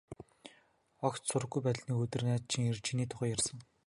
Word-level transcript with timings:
Огт 1.07 1.21
сураггүй 1.29 1.61
байтал 1.63 1.85
нэг 1.87 1.97
өдөр 2.05 2.21
найз 2.25 2.43
чинь 2.51 2.67
ирж, 2.71 2.81
чиний 2.85 3.07
тухай 3.09 3.29
ярьсан. 3.35 3.57